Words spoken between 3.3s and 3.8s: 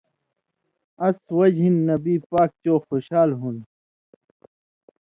ہُون٘دوۡ۔